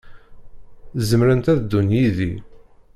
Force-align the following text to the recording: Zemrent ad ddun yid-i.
Zemrent 1.07 1.51
ad 1.53 1.59
ddun 1.61 1.89
yid-i. 1.97 2.33